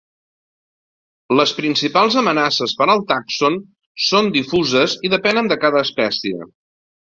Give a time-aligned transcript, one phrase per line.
[1.39, 3.59] Les principals amenaces per al tàxon
[4.07, 6.51] són difuses i depenen de cada espècie.